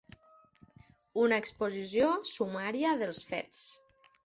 [1.25, 3.65] Una exposició sumària dels fets.